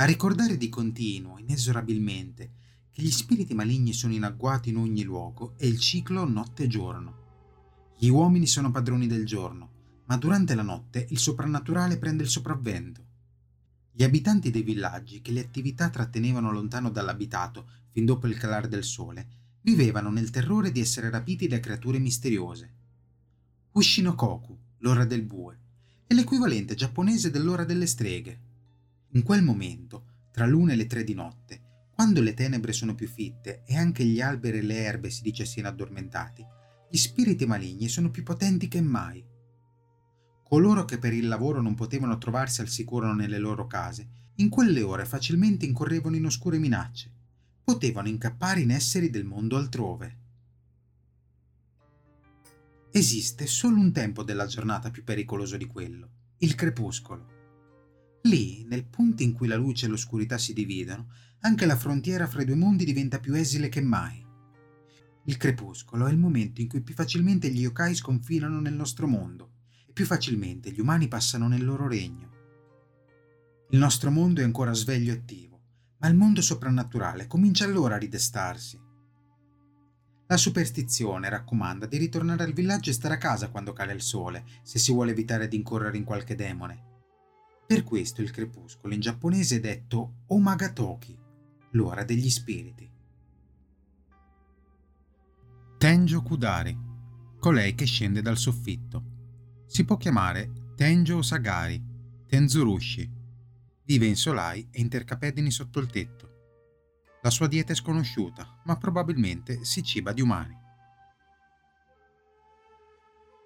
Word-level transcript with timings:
A 0.00 0.04
ricordare 0.04 0.56
di 0.56 0.70
continuo, 0.70 1.36
inesorabilmente, 1.36 2.52
che 2.90 3.02
gli 3.02 3.10
spiriti 3.10 3.52
maligni 3.52 3.92
sono 3.92 4.14
in 4.14 4.22
agguato 4.24 4.70
in 4.70 4.78
ogni 4.78 5.02
luogo 5.02 5.52
è 5.58 5.66
il 5.66 5.78
ciclo 5.78 6.26
notte-giorno. 6.26 7.18
Gli 7.98 8.08
uomini 8.08 8.46
sono 8.46 8.70
padroni 8.70 9.06
del 9.06 9.26
giorno, 9.26 9.70
ma 10.06 10.16
durante 10.16 10.54
la 10.54 10.62
notte 10.62 11.06
il 11.10 11.18
soprannaturale 11.18 11.98
prende 11.98 12.22
il 12.22 12.30
sopravvento. 12.30 13.04
Gli 13.92 14.02
abitanti 14.02 14.50
dei 14.50 14.62
villaggi, 14.62 15.20
che 15.20 15.32
le 15.32 15.40
attività 15.40 15.90
trattenevano 15.90 16.50
lontano 16.50 16.88
dall'abitato 16.88 17.66
fin 17.90 18.06
dopo 18.06 18.26
il 18.26 18.38
calare 18.38 18.68
del 18.68 18.84
sole, 18.84 19.28
vivevano 19.60 20.08
nel 20.08 20.30
terrore 20.30 20.72
di 20.72 20.80
essere 20.80 21.10
rapiti 21.10 21.46
da 21.46 21.60
creature 21.60 21.98
misteriose. 21.98 22.72
Ushinokoku, 23.72 24.58
l'ora 24.78 25.04
del 25.04 25.24
bue, 25.24 25.58
è 26.06 26.14
l'equivalente 26.14 26.74
giapponese 26.74 27.30
dell'ora 27.30 27.64
delle 27.64 27.86
streghe. 27.86 28.48
In 29.12 29.24
quel 29.24 29.42
momento, 29.42 30.28
tra 30.30 30.46
l'una 30.46 30.72
e 30.72 30.76
le 30.76 30.86
tre 30.86 31.02
di 31.02 31.14
notte, 31.14 31.88
quando 31.90 32.22
le 32.22 32.32
tenebre 32.32 32.72
sono 32.72 32.94
più 32.94 33.08
fitte 33.08 33.64
e 33.66 33.76
anche 33.76 34.04
gli 34.04 34.20
alberi 34.20 34.58
e 34.58 34.62
le 34.62 34.84
erbe 34.84 35.10
si 35.10 35.22
dice 35.22 35.44
siano 35.44 35.68
addormentati, 35.68 36.46
gli 36.88 36.96
spiriti 36.96 37.44
maligni 37.44 37.88
sono 37.88 38.10
più 38.10 38.22
potenti 38.22 38.68
che 38.68 38.80
mai. 38.80 39.24
Coloro 40.44 40.84
che 40.84 40.98
per 40.98 41.12
il 41.12 41.26
lavoro 41.26 41.60
non 41.60 41.74
potevano 41.74 42.18
trovarsi 42.18 42.60
al 42.60 42.68
sicuro 42.68 43.12
nelle 43.12 43.38
loro 43.38 43.66
case, 43.66 44.08
in 44.36 44.48
quelle 44.48 44.82
ore 44.82 45.04
facilmente 45.04 45.66
incorrevano 45.66 46.14
in 46.14 46.26
oscure 46.26 46.58
minacce. 46.58 47.12
Potevano 47.64 48.08
incappare 48.08 48.60
in 48.60 48.70
esseri 48.70 49.10
del 49.10 49.24
mondo 49.24 49.56
altrove. 49.56 50.18
Esiste 52.92 53.46
solo 53.46 53.78
un 53.78 53.92
tempo 53.92 54.22
della 54.22 54.46
giornata 54.46 54.90
più 54.90 55.02
pericoloso 55.02 55.56
di 55.56 55.66
quello, 55.66 56.10
il 56.38 56.54
crepuscolo. 56.54 57.38
Lì, 58.24 58.64
nel 58.68 58.84
punto 58.84 59.22
in 59.22 59.32
cui 59.32 59.48
la 59.48 59.56
luce 59.56 59.86
e 59.86 59.88
l'oscurità 59.88 60.36
si 60.36 60.52
dividono, 60.52 61.08
anche 61.40 61.64
la 61.64 61.76
frontiera 61.76 62.26
fra 62.26 62.42
i 62.42 62.44
due 62.44 62.54
mondi 62.54 62.84
diventa 62.84 63.18
più 63.18 63.34
esile 63.34 63.70
che 63.70 63.80
mai. 63.80 64.22
Il 65.24 65.36
crepuscolo 65.36 66.06
è 66.06 66.10
il 66.10 66.18
momento 66.18 66.60
in 66.60 66.68
cui 66.68 66.82
più 66.82 66.94
facilmente 66.94 67.50
gli 67.50 67.60
yokai 67.60 67.94
sconfinano 67.94 68.60
nel 68.60 68.74
nostro 68.74 69.06
mondo 69.06 69.52
e 69.86 69.92
più 69.92 70.04
facilmente 70.04 70.70
gli 70.70 70.80
umani 70.80 71.08
passano 71.08 71.48
nel 71.48 71.64
loro 71.64 71.88
regno. 71.88 72.28
Il 73.70 73.78
nostro 73.78 74.10
mondo 74.10 74.40
è 74.40 74.44
ancora 74.44 74.74
sveglio 74.74 75.12
e 75.12 75.16
attivo, 75.16 75.60
ma 75.98 76.08
il 76.08 76.16
mondo 76.16 76.42
soprannaturale 76.42 77.26
comincia 77.26 77.64
allora 77.64 77.94
a 77.94 77.98
ridestarsi. 77.98 78.78
La 80.26 80.36
superstizione 80.36 81.28
raccomanda 81.28 81.86
di 81.86 81.96
ritornare 81.96 82.44
al 82.44 82.52
villaggio 82.52 82.90
e 82.90 82.94
stare 82.94 83.14
a 83.14 83.18
casa 83.18 83.50
quando 83.50 83.72
cade 83.72 83.92
il 83.92 84.02
sole, 84.02 84.44
se 84.62 84.78
si 84.78 84.92
vuole 84.92 85.12
evitare 85.12 85.48
di 85.48 85.56
incorrere 85.56 85.96
in 85.96 86.04
qualche 86.04 86.34
demone. 86.34 86.89
Per 87.70 87.84
questo 87.84 88.20
il 88.20 88.32
crepuscolo 88.32 88.94
in 88.94 88.98
giapponese 88.98 89.58
è 89.58 89.60
detto 89.60 90.24
Omagatoki, 90.26 91.16
l'ora 91.70 92.02
degli 92.02 92.28
spiriti. 92.28 92.90
Tenjo 95.78 96.20
Kudari, 96.20 96.76
colei 97.38 97.76
che 97.76 97.84
scende 97.84 98.22
dal 98.22 98.38
soffitto. 98.38 99.04
Si 99.66 99.84
può 99.84 99.96
chiamare 99.98 100.72
Tenjo 100.74 101.18
Osagari, 101.18 101.80
Tenzurushi. 102.26 103.08
Vive 103.84 104.06
in 104.06 104.16
solai 104.16 104.66
e 104.72 104.80
intercapedini 104.80 105.52
sotto 105.52 105.78
il 105.78 105.86
tetto. 105.86 106.28
La 107.22 107.30
sua 107.30 107.46
dieta 107.46 107.70
è 107.70 107.76
sconosciuta, 107.76 108.62
ma 108.64 108.76
probabilmente 108.78 109.64
si 109.64 109.84
ciba 109.84 110.12
di 110.12 110.20
umani. 110.20 110.58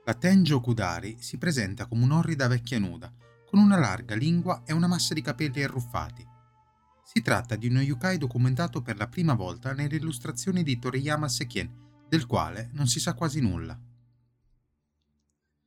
La 0.06 0.14
Tenjo 0.14 0.60
Kudari 0.60 1.16
si 1.20 1.36
presenta 1.36 1.84
come 1.84 2.04
un'orrida 2.04 2.48
vecchia 2.48 2.78
nuda, 2.78 3.12
con 3.54 3.62
una 3.62 3.78
larga 3.78 4.16
lingua 4.16 4.64
e 4.66 4.72
una 4.72 4.88
massa 4.88 5.14
di 5.14 5.20
capelli 5.20 5.62
arruffati. 5.62 6.26
Si 7.04 7.22
tratta 7.22 7.54
di 7.54 7.68
uno 7.68 7.80
yukai 7.82 8.18
documentato 8.18 8.82
per 8.82 8.96
la 8.96 9.06
prima 9.06 9.34
volta 9.34 9.72
nelle 9.72 9.94
illustrazioni 9.94 10.64
di 10.64 10.76
Toriyama 10.76 11.28
Sekien, 11.28 11.70
del 12.08 12.26
quale 12.26 12.70
non 12.72 12.88
si 12.88 12.98
sa 12.98 13.14
quasi 13.14 13.40
nulla. 13.40 13.78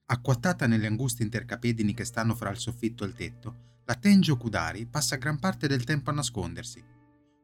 Acquattata 0.07 0.67
nelle 0.67 0.85
anguste 0.85 1.23
intercapedini 1.23 1.93
che 1.93 2.03
stanno 2.03 2.35
fra 2.35 2.49
il 2.49 2.57
soffitto 2.57 3.05
e 3.05 3.07
il 3.07 3.13
tetto, 3.13 3.79
la 3.85 3.95
Tenjo 3.95 4.35
Kudari 4.35 4.85
passa 4.85 5.15
gran 5.15 5.39
parte 5.39 5.69
del 5.69 5.85
tempo 5.85 6.09
a 6.09 6.13
nascondersi. 6.13 6.83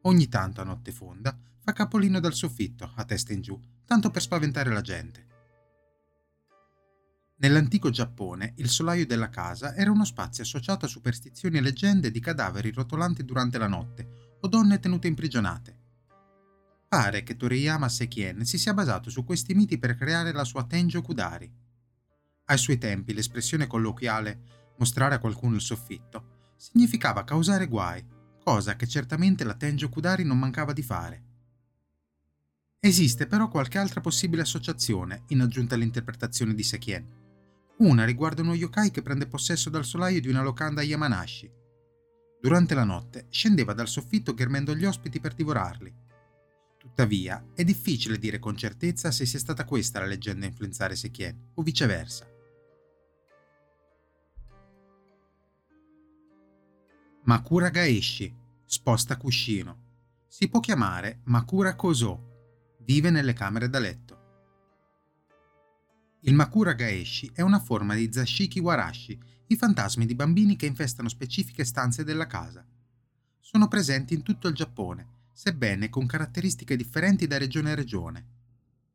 Ogni 0.01 0.27
tanto 0.27 0.59
a 0.59 0.65
notte 0.65 0.91
fonda 0.91 1.39
fa 1.61 1.71
capolino 1.71 2.19
dal 2.19 2.33
soffitto, 2.33 2.91
a 2.93 3.05
testa 3.05 3.31
in 3.31 3.39
giù, 3.39 3.57
tanto 3.85 4.11
per 4.11 4.21
spaventare 4.21 4.73
la 4.73 4.81
gente. 4.81 5.31
Nell'antico 7.43 7.89
Giappone 7.89 8.53
il 8.55 8.69
solaio 8.69 9.05
della 9.05 9.27
casa 9.27 9.75
era 9.75 9.91
uno 9.91 10.05
spazio 10.05 10.43
associato 10.43 10.85
a 10.85 10.87
superstizioni 10.87 11.57
e 11.57 11.61
leggende 11.61 12.09
di 12.09 12.21
cadaveri 12.21 12.71
rotolanti 12.71 13.25
durante 13.25 13.57
la 13.57 13.67
notte 13.67 14.37
o 14.39 14.47
donne 14.47 14.79
tenute 14.79 15.09
imprigionate. 15.09 15.77
Pare 16.87 17.23
che 17.23 17.35
Toriyama 17.35 17.89
Sekien 17.89 18.45
si 18.45 18.57
sia 18.57 18.73
basato 18.73 19.09
su 19.09 19.25
questi 19.25 19.55
miti 19.55 19.77
per 19.77 19.95
creare 19.95 20.31
la 20.31 20.45
sua 20.45 20.63
Tenjo 20.63 21.01
Kudari. 21.01 21.51
Ai 22.45 22.57
suoi 22.57 22.77
tempi 22.77 23.13
l'espressione 23.13 23.67
colloquiale 23.67 24.73
mostrare 24.77 25.15
a 25.15 25.19
qualcuno 25.19 25.55
il 25.55 25.61
soffitto 25.61 26.53
significava 26.55 27.25
causare 27.25 27.67
guai, 27.67 28.05
cosa 28.41 28.77
che 28.77 28.87
certamente 28.87 29.43
la 29.43 29.55
Tenjo 29.55 29.89
Kudari 29.89 30.23
non 30.23 30.39
mancava 30.39 30.71
di 30.71 30.81
fare. 30.81 31.23
Esiste 32.79 33.27
però 33.27 33.49
qualche 33.49 33.79
altra 33.79 33.99
possibile 33.99 34.43
associazione 34.43 35.23
in 35.27 35.41
aggiunta 35.41 35.75
all'interpretazione 35.75 36.53
di 36.53 36.63
Sekien. 36.63 37.22
Una 37.77 38.05
riguarda 38.05 38.41
uno 38.41 38.53
yokai 38.53 38.91
che 38.91 39.01
prende 39.01 39.27
possesso 39.27 39.69
dal 39.69 39.83
solaio 39.83 40.21
di 40.21 40.29
una 40.29 40.43
locanda 40.43 40.81
a 40.81 40.83
Yamanashi. 40.83 41.51
Durante 42.39 42.75
la 42.75 42.83
notte 42.83 43.27
scendeva 43.29 43.73
dal 43.73 43.87
soffitto 43.87 44.33
ghermendo 44.33 44.75
gli 44.75 44.85
ospiti 44.85 45.19
per 45.19 45.33
divorarli. 45.33 45.93
Tuttavia, 46.77 47.43
è 47.55 47.63
difficile 47.63 48.17
dire 48.17 48.39
con 48.39 48.57
certezza 48.57 49.09
se 49.09 49.25
sia 49.25 49.39
stata 49.39 49.63
questa 49.63 49.99
la 49.99 50.05
leggenda 50.05 50.45
a 50.45 50.49
influenzare 50.49 50.95
Sekien, 50.95 51.51
o 51.55 51.61
viceversa. 51.63 52.27
Makura 57.23 57.69
Gaeshi, 57.69 58.35
sposta 58.65 59.15
cuscino. 59.15 60.25
Si 60.27 60.49
può 60.49 60.59
chiamare 60.59 61.21
Makura 61.23 61.75
Koso. 61.75 62.75
Vive 62.79 63.09
nelle 63.09 63.31
camere 63.31 63.69
da 63.69 63.79
letto. 63.79 64.12
Il 66.25 66.35
Makura 66.35 66.71
Gaeshi 66.71 67.31
è 67.33 67.41
una 67.41 67.59
forma 67.59 67.95
di 67.95 68.09
Zashiki 68.09 68.59
Warashi, 68.59 69.19
i 69.47 69.57
fantasmi 69.57 70.05
di 70.05 70.15
bambini 70.15 70.55
che 70.55 70.65
infestano 70.65 71.09
specifiche 71.09 71.65
stanze 71.65 72.05
della 72.05 72.27
casa. 72.27 72.65
Sono 73.41 73.67
presenti 73.67 74.13
in 74.13 74.23
tutto 74.23 74.47
il 74.47 74.53
Giappone, 74.53 75.05
sebbene 75.33 75.89
con 75.89 76.05
caratteristiche 76.05 76.77
differenti 76.77 77.27
da 77.27 77.37
regione 77.37 77.71
a 77.71 77.75
regione. 77.75 78.25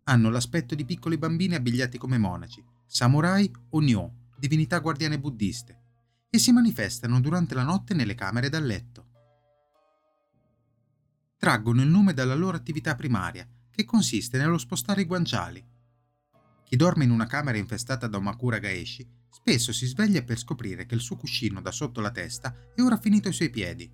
Hanno 0.04 0.30
l'aspetto 0.30 0.75
di 0.75 0.86
piccoli 0.86 1.19
bambini 1.19 1.54
abbigliati 1.54 1.98
come 1.98 2.16
monaci, 2.16 2.64
samurai 2.86 3.50
o 3.70 3.80
nyo, 3.82 4.30
divinità 4.38 4.78
guardiane 4.78 5.19
buddiste, 5.19 5.80
e 6.30 6.38
si 6.38 6.50
manifestano 6.50 7.20
durante 7.20 7.54
la 7.54 7.62
notte 7.62 7.92
nelle 7.92 8.14
camere 8.14 8.48
da 8.48 8.58
letto. 8.58 9.06
Traggono 11.36 11.82
il 11.82 11.88
nome 11.88 12.14
dalla 12.14 12.34
loro 12.34 12.56
attività 12.56 12.94
primaria, 12.94 13.46
che 13.70 13.84
consiste 13.84 14.38
nello 14.38 14.56
spostare 14.56 15.02
i 15.02 15.04
guanciali, 15.04 15.62
chi 16.68 16.76
dorme 16.76 17.04
in 17.04 17.10
una 17.10 17.24
camera 17.24 17.56
infestata 17.56 18.08
da 18.08 18.18
un 18.18 18.24
Makura 18.24 18.58
Gaeshi 18.58 19.08
spesso 19.30 19.72
si 19.72 19.86
sveglia 19.86 20.22
per 20.22 20.38
scoprire 20.38 20.84
che 20.84 20.94
il 20.94 21.00
suo 21.00 21.16
cuscino 21.16 21.62
da 21.62 21.70
sotto 21.70 22.02
la 22.02 22.10
testa 22.10 22.54
è 22.74 22.82
ora 22.82 22.98
finito 22.98 23.28
ai 23.28 23.32
suoi 23.32 23.48
piedi. 23.48 23.90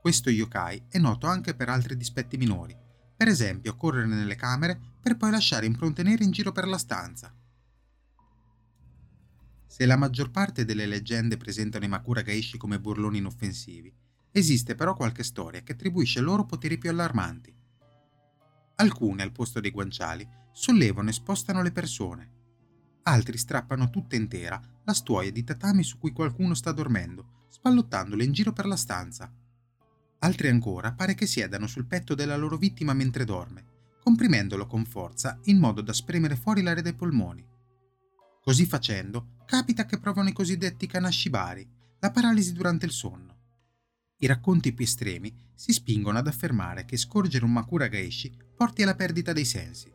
Questo 0.00 0.30
yokai 0.30 0.84
è 0.88 0.98
noto 0.98 1.26
anche 1.26 1.52
per 1.56 1.68
altri 1.68 1.96
dispetti 1.96 2.36
minori, 2.36 2.78
per 3.16 3.26
esempio 3.26 3.74
correre 3.74 4.06
nelle 4.06 4.36
camere 4.36 4.78
per 5.00 5.16
poi 5.16 5.32
lasciare 5.32 5.66
impronte 5.66 6.04
nere 6.04 6.22
in 6.22 6.30
giro 6.30 6.52
per 6.52 6.68
la 6.68 6.78
stanza. 6.78 7.34
Se 9.66 9.84
la 9.84 9.96
maggior 9.96 10.30
parte 10.30 10.64
delle 10.64 10.86
leggende 10.86 11.36
presentano 11.36 11.86
i 11.86 11.88
Makura 11.88 12.22
Gaeshi 12.22 12.56
come 12.56 12.78
burloni 12.78 13.18
inoffensivi, 13.18 13.92
esiste 14.30 14.76
però 14.76 14.94
qualche 14.94 15.24
storia 15.24 15.62
che 15.62 15.72
attribuisce 15.72 16.20
loro 16.20 16.46
poteri 16.46 16.78
più 16.78 16.90
allarmanti. 16.90 17.52
Alcune, 18.76 19.22
al 19.24 19.32
posto 19.32 19.58
dei 19.58 19.72
guanciali, 19.72 20.42
sollevano 20.54 21.08
e 21.08 21.12
spostano 21.12 21.62
le 21.62 21.72
persone. 21.72 22.30
Altri 23.02 23.36
strappano 23.36 23.90
tutta 23.90 24.14
intera 24.14 24.58
la 24.84 24.94
stuoia 24.94 25.32
di 25.32 25.42
tatami 25.42 25.82
su 25.82 25.98
cui 25.98 26.12
qualcuno 26.12 26.54
sta 26.54 26.70
dormendo, 26.70 27.46
spallottandole 27.48 28.24
in 28.24 28.32
giro 28.32 28.52
per 28.52 28.66
la 28.66 28.76
stanza. 28.76 29.30
Altri 30.20 30.48
ancora 30.48 30.92
pare 30.92 31.14
che 31.14 31.26
siedano 31.26 31.66
sul 31.66 31.86
petto 31.86 32.14
della 32.14 32.36
loro 32.36 32.56
vittima 32.56 32.94
mentre 32.94 33.24
dorme, 33.24 33.64
comprimendolo 34.00 34.66
con 34.66 34.84
forza 34.84 35.38
in 35.44 35.58
modo 35.58 35.80
da 35.82 35.92
spremere 35.92 36.36
fuori 36.36 36.62
l'aria 36.62 36.82
dai 36.82 36.94
polmoni. 36.94 37.44
Così 38.40 38.64
facendo, 38.64 39.38
capita 39.46 39.86
che 39.86 39.98
provano 39.98 40.28
i 40.28 40.32
cosiddetti 40.32 40.86
kanashibari, 40.86 41.68
la 41.98 42.10
paralisi 42.10 42.52
durante 42.52 42.86
il 42.86 42.92
sonno. 42.92 43.32
I 44.18 44.26
racconti 44.26 44.72
più 44.72 44.84
estremi 44.84 45.34
si 45.54 45.72
spingono 45.72 46.18
ad 46.18 46.26
affermare 46.26 46.84
che 46.84 46.96
scorgere 46.96 47.44
un 47.44 47.52
Makura 47.52 47.88
Gaishi 47.88 48.34
porti 48.56 48.82
alla 48.82 48.94
perdita 48.94 49.32
dei 49.32 49.44
sensi. 49.44 49.93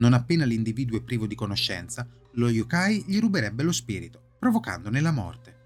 Non 0.00 0.12
appena 0.12 0.44
l'individuo 0.44 0.98
è 0.98 1.02
privo 1.02 1.26
di 1.26 1.34
conoscenza, 1.34 2.06
lo 2.32 2.50
yokai 2.50 3.04
gli 3.06 3.18
ruberebbe 3.18 3.62
lo 3.62 3.72
spirito, 3.72 4.34
provocandone 4.38 5.00
la 5.00 5.10
morte. 5.10 5.58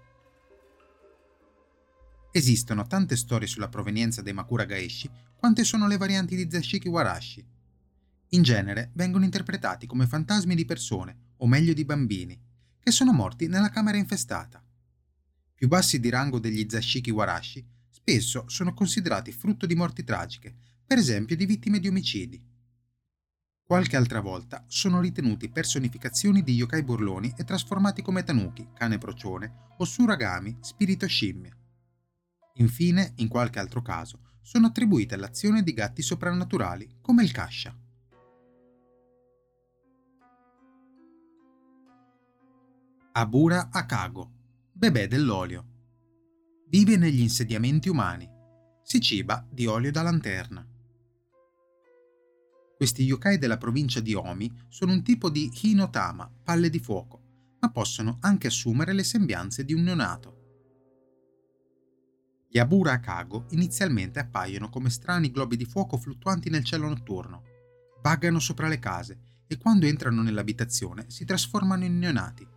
Esistono 2.31 2.87
tante 2.87 3.15
storie 3.15 3.47
sulla 3.47 3.69
provenienza 3.69 4.21
dei 4.21 4.33
Makura 4.33 4.63
Gaishi 4.65 5.09
quante 5.35 5.63
sono 5.63 5.87
le 5.87 5.97
varianti 5.97 6.35
di 6.35 6.49
Zashiki 6.49 6.87
Warashi. 6.87 7.45
In 8.29 8.41
genere 8.43 8.91
vengono 8.93 9.25
interpretati 9.25 9.85
come 9.87 10.07
fantasmi 10.07 10.55
di 10.55 10.65
persone, 10.65 11.33
o 11.37 11.47
meglio 11.47 11.73
di 11.73 11.85
bambini, 11.85 12.39
che 12.79 12.91
sono 12.91 13.11
morti 13.11 13.47
nella 13.47 13.69
camera 13.69 13.97
infestata 13.97 14.63
più 15.55 15.69
bassi 15.69 16.01
di 16.01 16.09
rango 16.09 16.37
degli 16.37 16.67
zashiki 16.69 17.09
warashi, 17.09 17.65
spesso 17.89 18.43
sono 18.47 18.73
considerati 18.73 19.31
frutto 19.31 19.65
di 19.65 19.73
morti 19.73 20.03
tragiche, 20.03 20.53
per 20.85 20.97
esempio 20.97 21.35
di 21.35 21.45
vittime 21.45 21.79
di 21.79 21.87
omicidi. 21.87 22.39
Qualche 23.65 23.95
altra 23.95 24.19
volta 24.19 24.63
sono 24.67 25.01
ritenuti 25.01 25.49
personificazioni 25.49 26.43
di 26.43 26.53
yokai 26.53 26.83
burloni 26.83 27.33
e 27.35 27.43
trasformati 27.43 28.03
come 28.03 28.23
tanuki, 28.23 28.69
cane 28.73 28.99
procione 28.99 29.73
o 29.77 29.85
suragami, 29.85 30.57
spirito 30.61 31.07
scimmia. 31.07 31.57
Infine, 32.57 33.13
in 33.15 33.27
qualche 33.27 33.57
altro 33.57 33.81
caso, 33.81 34.19
sono 34.41 34.67
attribuite 34.67 35.15
all'azione 35.15 35.63
di 35.63 35.73
gatti 35.73 36.03
soprannaturali, 36.03 36.97
come 37.01 37.23
il 37.23 37.31
Kasha. 37.31 37.75
Abura 43.13 43.69
Akago 43.71 44.33
bebè 44.77 45.07
dell'olio. 45.07 45.65
Vive 46.67 46.97
negli 46.97 47.21
insediamenti 47.21 47.89
umani. 47.89 48.29
Si 48.83 48.99
ciba 48.99 49.43
di 49.49 49.65
olio 49.65 49.89
da 49.89 50.01
lanterna. 50.01 50.74
Questi 52.75 53.03
yokai 53.03 53.37
della 53.37 53.57
provincia 53.57 53.99
di 53.99 54.13
Omi 54.13 54.51
sono 54.67 54.91
un 54.91 55.03
tipo 55.03 55.29
di 55.29 55.51
Hinotama, 55.61 56.29
palle 56.43 56.69
di 56.69 56.79
fuoco, 56.79 57.21
ma 57.59 57.71
possono 57.71 58.17
anche 58.21 58.47
assumere 58.47 58.93
le 58.93 59.03
sembianze 59.03 59.63
di 59.63 59.73
un 59.73 59.83
neonato. 59.83 60.43
Gli 62.49 62.59
Abura 62.59 62.93
Akago 62.93 63.45
inizialmente 63.49 64.19
appaiono 64.19 64.69
come 64.69 64.89
strani 64.89 65.31
globi 65.31 65.57
di 65.57 65.65
fuoco 65.65 65.97
fluttuanti 65.97 66.49
nel 66.49 66.63
cielo 66.63 66.87
notturno, 66.87 67.43
vaggano 68.01 68.39
sopra 68.39 68.67
le 68.67 68.79
case 68.79 69.19
e 69.47 69.57
quando 69.57 69.85
entrano 69.85 70.21
nell'abitazione 70.21 71.05
si 71.07 71.25
trasformano 71.25 71.85
in 71.85 71.97
neonati 71.97 72.47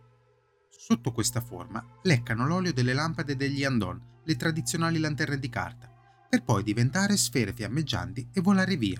Sotto 0.81 1.11
questa 1.11 1.41
forma 1.41 1.85
leccano 2.03 2.47
l'olio 2.47 2.71
delle 2.73 2.93
lampade 2.93 3.35
degli 3.35 3.65
Andon, 3.65 4.01
le 4.23 4.35
tradizionali 4.37 4.97
lanterne 4.97 5.37
di 5.37 5.49
carta, 5.49 5.87
per 6.27 6.41
poi 6.41 6.63
diventare 6.63 7.17
sfere 7.17 7.51
fiammeggianti 7.53 8.29
e 8.33 8.39
volare 8.39 8.77
via. 8.77 8.99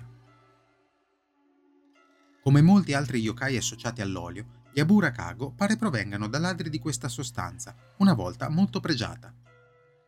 Come 2.42 2.62
molti 2.62 2.94
altri 2.94 3.20
yokai 3.20 3.58
associati 3.58 4.00
all'olio, 4.00 4.62
gli 4.72 4.80
Aburakago 4.80 5.52
pare 5.52 5.76
provengano 5.76 6.26
da 6.26 6.38
ladri 6.38 6.70
di 6.70 6.78
questa 6.78 7.08
sostanza, 7.08 7.76
una 7.98 8.14
volta 8.14 8.48
molto 8.48 8.80
pregiata. 8.80 9.34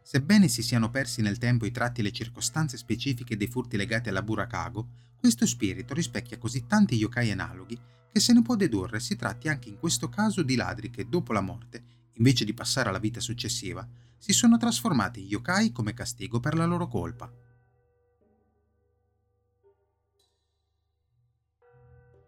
Sebbene 0.03 0.49
si 0.49 0.63
siano 0.63 0.91
persi 0.91 1.21
nel 1.21 1.37
tempo 1.37 1.67
i 1.67 1.71
tratti 1.71 2.01
e 2.01 2.05
le 2.05 2.11
circostanze 2.11 2.79
specifiche 2.79 3.37
dei 3.37 3.49
furti 3.49 3.77
legati 3.77 4.09
all'Aburakago, 4.09 4.89
questo 5.19 5.47
spirito 5.47 5.93
rispecchia 5.93 6.39
così 6.39 6.67
tanti 6.67 6.95
yokai 6.95 7.31
analoghi 7.31 7.79
che 8.11 8.19
se 8.19 8.33
ne 8.33 8.41
può 8.41 8.57
dedurre 8.57 8.99
si 8.99 9.15
tratti 9.15 9.49
anche 9.49 9.69
in 9.69 9.79
questo 9.79 10.09
caso 10.09 10.43
di 10.43 10.55
ladri 10.55 10.89
che 10.89 11.09
dopo 11.09 11.35
la 11.35 11.43
morte, 11.43 11.83
invece 12.15 12.47
di 12.47 12.55
passare 12.55 12.89
alla 12.89 12.99
vita 12.99 13.21
successiva, 13.21 13.87
si 14.17 14.33
sono 14.33 14.57
trasformati 14.57 15.21
in 15.21 15.29
yokai 15.29 15.71
come 15.71 15.93
castigo 15.93 16.41
per 16.41 16.55
la 16.55 16.65
loro 16.65 16.89
colpa. 16.89 17.31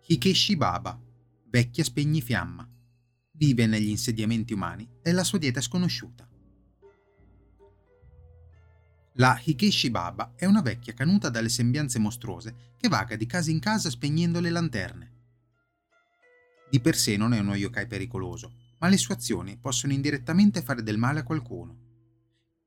Hikeshi 0.07 0.55
Baba, 0.59 1.01
vecchia 1.49 1.83
spegnifiamma, 1.83 2.69
vive 3.33 3.65
negli 3.65 3.89
insediamenti 3.89 4.53
umani 4.53 4.87
e 5.01 5.13
la 5.13 5.25
sua 5.25 5.39
dieta 5.39 5.61
è 5.61 5.63
sconosciuta. 5.63 6.29
La 9.15 9.41
Hikeshi 9.43 9.91
Baba 9.91 10.35
è 10.37 10.45
una 10.45 10.61
vecchia 10.61 10.93
canuta 10.93 11.31
dalle 11.31 11.49
sembianze 11.49 11.99
mostruose 11.99 12.75
che 12.77 12.89
vaga 12.89 13.17
di 13.17 13.25
casa 13.25 13.51
in 13.51 13.61
casa 13.61 13.89
spegnendo 13.89 14.41
le 14.41 14.51
lanterne. 14.51 15.13
Di 16.69 16.81
per 16.81 16.97
sé 16.97 17.17
non 17.17 17.33
è 17.33 17.39
uno 17.39 17.55
yokai 17.55 17.87
pericoloso, 17.87 18.57
ma 18.81 18.89
le 18.89 18.99
sue 18.99 19.15
azioni 19.15 19.57
possono 19.57 19.95
indirettamente 19.95 20.61
fare 20.61 20.83
del 20.83 20.99
male 20.99 21.21
a 21.21 21.25
qualcuno. 21.25 21.79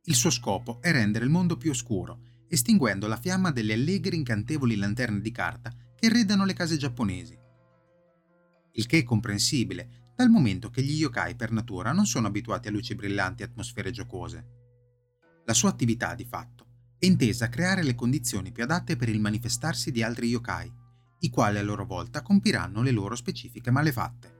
Il 0.05 0.15
suo 0.15 0.31
scopo 0.31 0.81
è 0.81 0.91
rendere 0.91 1.23
il 1.23 1.29
mondo 1.29 1.55
più 1.55 1.69
oscuro, 1.69 2.19
estinguendo 2.47 3.05
la 3.05 3.17
fiamma 3.17 3.51
delle 3.51 3.73
allegre 3.73 4.15
incantevoli 4.15 4.75
lanterne 4.75 5.21
di 5.21 5.31
carta 5.31 5.71
che 5.97 6.05
irredano 6.05 6.45
le 6.45 6.53
case 6.53 6.77
giapponesi. 6.77 7.37
Il 8.73 8.85
che 8.85 8.99
è 8.99 9.03
comprensibile, 9.03 10.11
dal 10.15 10.29
momento 10.29 10.69
che 10.69 10.83
gli 10.83 10.99
yokai 10.99 11.35
per 11.35 11.51
natura 11.51 11.91
non 11.91 12.05
sono 12.05 12.27
abituati 12.27 12.67
a 12.67 12.71
luci 12.71 12.93
brillanti 12.93 13.41
e 13.41 13.45
atmosfere 13.45 13.91
giocose. 13.91 14.45
La 15.45 15.53
sua 15.53 15.69
attività, 15.69 16.13
di 16.13 16.25
fatto, 16.25 16.65
è 16.99 17.05
intesa 17.05 17.45
a 17.45 17.49
creare 17.49 17.83
le 17.83 17.95
condizioni 17.95 18.51
più 18.51 18.63
adatte 18.63 18.95
per 18.95 19.09
il 19.09 19.19
manifestarsi 19.19 19.91
di 19.91 20.03
altri 20.03 20.27
yokai, 20.27 20.71
i 21.19 21.29
quali 21.29 21.57
a 21.57 21.63
loro 21.63 21.85
volta 21.85 22.21
compiranno 22.21 22.83
le 22.83 22.91
loro 22.91 23.15
specifiche 23.15 23.71
malefatte. 23.71 24.35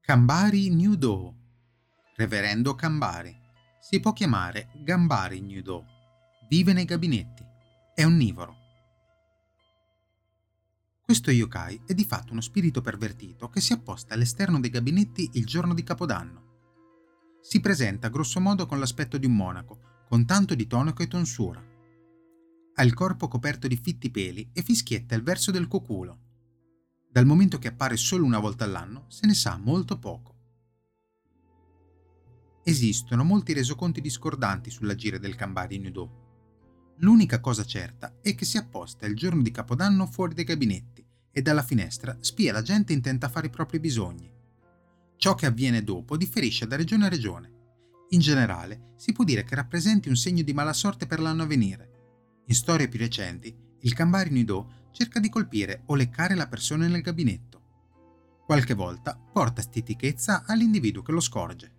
Kambari 0.00 0.68
Nyudo 0.68 1.34
Reverendo 2.16 2.74
Kambari 2.74 3.34
si 3.80 4.00
può 4.00 4.12
chiamare 4.12 4.68
Gambari 4.82 5.40
Nyudo. 5.40 5.93
Vive 6.54 6.72
nei 6.72 6.84
gabinetti. 6.84 7.44
È 7.96 8.04
onnivoro. 8.04 8.54
Questo 11.02 11.32
yokai 11.32 11.82
è 11.84 11.94
di 11.94 12.04
fatto 12.04 12.30
uno 12.30 12.40
spirito 12.40 12.80
pervertito 12.80 13.48
che 13.48 13.60
si 13.60 13.72
apposta 13.72 14.14
all'esterno 14.14 14.60
dei 14.60 14.70
gabinetti 14.70 15.30
il 15.32 15.46
giorno 15.46 15.74
di 15.74 15.82
Capodanno. 15.82 17.40
Si 17.40 17.58
presenta 17.58 18.06
grossomodo 18.06 18.66
con 18.66 18.78
l'aspetto 18.78 19.18
di 19.18 19.26
un 19.26 19.34
monaco, 19.34 20.04
con 20.08 20.24
tanto 20.26 20.54
di 20.54 20.68
tonaco 20.68 21.02
e 21.02 21.08
tonsura. 21.08 21.60
Ha 22.74 22.84
il 22.84 22.94
corpo 22.94 23.26
coperto 23.26 23.66
di 23.66 23.76
fitti 23.76 24.12
peli 24.12 24.48
e 24.52 24.62
fischietta 24.62 25.16
il 25.16 25.24
verso 25.24 25.50
del 25.50 25.66
coculo. 25.66 26.20
Dal 27.10 27.26
momento 27.26 27.58
che 27.58 27.66
appare 27.66 27.96
solo 27.96 28.24
una 28.24 28.38
volta 28.38 28.62
all'anno, 28.62 29.06
se 29.08 29.26
ne 29.26 29.34
sa 29.34 29.56
molto 29.56 29.98
poco. 29.98 30.36
Esistono 32.62 33.24
molti 33.24 33.52
resoconti 33.52 34.00
discordanti 34.00 34.70
sull'agire 34.70 35.18
del 35.18 35.34
Cambari 35.34 35.80
Nudo. 35.80 36.22
L'unica 36.98 37.40
cosa 37.40 37.64
certa 37.64 38.18
è 38.20 38.34
che 38.34 38.44
si 38.44 38.56
apposta 38.56 39.06
il 39.06 39.16
giorno 39.16 39.42
di 39.42 39.50
Capodanno 39.50 40.06
fuori 40.06 40.34
dai 40.34 40.44
gabinetti 40.44 41.04
e 41.32 41.42
dalla 41.42 41.62
finestra 41.62 42.16
spia 42.20 42.52
la 42.52 42.62
gente 42.62 42.92
intenta 42.92 43.28
fare 43.28 43.48
i 43.48 43.50
propri 43.50 43.80
bisogni. 43.80 44.30
Ciò 45.16 45.34
che 45.34 45.46
avviene 45.46 45.82
dopo 45.82 46.16
differisce 46.16 46.66
da 46.66 46.76
regione 46.76 47.06
a 47.06 47.08
regione. 47.08 47.52
In 48.10 48.20
generale, 48.20 48.92
si 48.96 49.12
può 49.12 49.24
dire 49.24 49.42
che 49.42 49.56
rappresenti 49.56 50.08
un 50.08 50.16
segno 50.16 50.42
di 50.42 50.52
mala 50.52 50.72
sorte 50.72 51.06
per 51.06 51.18
l'anno 51.18 51.42
a 51.42 51.46
venire. 51.46 51.90
In 52.46 52.54
storie 52.54 52.88
più 52.88 53.00
recenti, 53.00 53.52
il 53.80 53.92
Kambari 53.92 54.30
Nido 54.30 54.88
cerca 54.92 55.18
di 55.18 55.28
colpire 55.28 55.82
o 55.86 55.96
leccare 55.96 56.36
la 56.36 56.46
persona 56.46 56.86
nel 56.86 57.02
gabinetto. 57.02 57.62
Qualche 58.46 58.74
volta 58.74 59.16
porta 59.16 59.62
stitichezza 59.62 60.44
all'individuo 60.46 61.02
che 61.02 61.12
lo 61.12 61.20
scorge. 61.20 61.72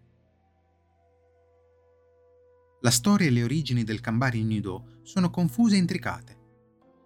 La 2.81 2.91
storia 2.91 3.27
e 3.27 3.31
le 3.31 3.43
origini 3.43 3.83
del 3.83 4.01
Kambari 4.01 4.43
Nido 4.43 4.94
sono 5.05 5.29
confuse 5.29 5.75
e 5.75 5.79
intricate. 5.79 6.37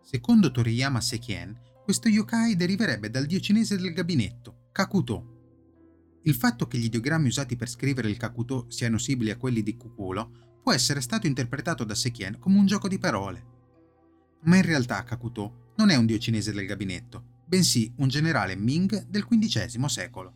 Secondo 0.02 0.50
Toriyama 0.50 1.00
Sekien, 1.00 1.56
questo 1.84 2.10
yokai 2.10 2.56
deriverebbe 2.56 3.12
dal 3.12 3.28
dio 3.28 3.40
cinese 3.40 3.78
del 3.78 3.94
gabinetto, 3.94 4.70
Kakuto, 4.72 5.38
il 6.24 6.36
fatto 6.36 6.68
che 6.68 6.78
gli 6.78 6.86
ideogrammi 6.86 7.28
usati 7.28 7.56
per 7.56 7.70
scrivere 7.70 8.10
il 8.10 8.18
Kakuto 8.18 8.66
siano 8.70 8.98
simili 8.98 9.32
a 9.32 9.38
quelli 9.38 9.64
di 9.64 9.78
Kukulo 9.78 10.60
può 10.62 10.74
essere 10.74 11.00
stato 11.00 11.28
interpretato 11.28 11.86
da 11.86 11.96
Sekien 11.96 12.38
come 12.40 12.58
un 12.58 12.66
gioco 12.66 12.90
di 12.90 12.98
parole. 12.98 13.46
Ma 14.44 14.58
in 14.58 14.64
realtà 14.64 15.04
Kakuto 15.04 15.74
non 15.78 15.90
è 15.90 15.96
un 15.96 16.06
dio 16.06 16.18
cinese 16.18 16.52
del 16.52 16.66
gabinetto, 16.66 17.44
bensì 17.46 17.92
un 17.98 18.10
generale 18.10 18.56
Ming 18.56 19.08
del 19.08 19.26
XV 19.26 19.86
secolo. 19.86 20.34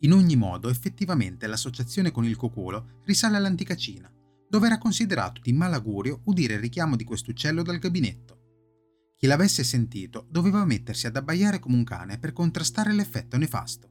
In 0.00 0.12
ogni 0.12 0.36
modo, 0.36 0.68
effettivamente 0.68 1.46
l'associazione 1.46 2.10
con 2.10 2.24
il 2.24 2.36
Kokulo 2.36 3.00
risale 3.04 3.36
all'antica 3.36 3.74
Cina, 3.74 4.12
dove 4.48 4.66
era 4.66 4.78
considerato 4.78 5.40
di 5.40 5.52
malaugurio 5.52 6.22
udire 6.24 6.54
il 6.54 6.60
richiamo 6.60 6.96
di 6.96 7.04
quest'uccello 7.04 7.62
dal 7.62 7.78
gabinetto. 7.78 8.36
Chi 9.16 9.26
l'avesse 9.26 9.64
sentito 9.64 10.26
doveva 10.30 10.64
mettersi 10.64 11.06
ad 11.06 11.16
abbaiare 11.16 11.58
come 11.58 11.76
un 11.76 11.84
cane 11.84 12.18
per 12.18 12.32
contrastare 12.32 12.92
l'effetto 12.92 13.36
nefasto. 13.36 13.90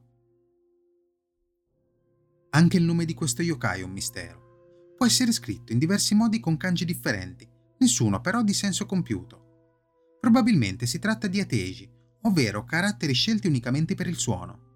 Anche 2.50 2.78
il 2.78 2.84
nome 2.84 3.04
di 3.04 3.14
questo 3.14 3.42
yokai 3.42 3.82
è 3.82 3.84
un 3.84 3.90
mistero. 3.90 4.94
Può 4.96 5.06
essere 5.06 5.32
scritto 5.32 5.72
in 5.72 5.78
diversi 5.78 6.14
modi 6.14 6.40
con 6.40 6.56
kanji 6.56 6.84
differenti, 6.84 7.46
nessuno 7.78 8.20
però 8.20 8.42
di 8.42 8.54
senso 8.54 8.86
compiuto. 8.86 10.16
Probabilmente 10.18 10.86
si 10.86 10.98
tratta 10.98 11.26
di 11.26 11.40
ateji, 11.40 11.88
ovvero 12.22 12.64
caratteri 12.64 13.12
scelti 13.12 13.46
unicamente 13.46 13.94
per 13.94 14.06
il 14.06 14.16
suono. 14.16 14.66